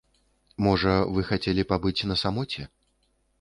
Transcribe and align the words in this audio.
Можа, 0.67 0.93
вы 1.17 1.25
хацелі 1.29 1.67
пабыць 1.73 2.05
на 2.13 2.19
самоце? 2.23 2.67